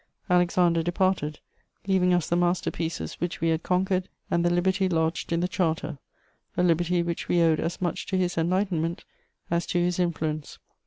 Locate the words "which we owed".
7.03-7.59